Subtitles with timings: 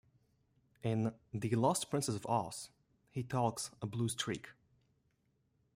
[0.81, 2.71] In "The Lost Princess of Oz",
[3.11, 4.47] he talks a blue streak.